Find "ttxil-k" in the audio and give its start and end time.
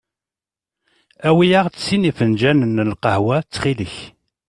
3.41-3.95